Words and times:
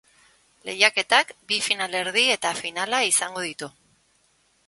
Lehiaketak 0.67 1.33
bi 1.51 1.59
finalerdi 1.65 2.23
eta 2.37 2.53
finala 2.61 3.03
izango 3.11 3.47
ditu. 3.49 3.69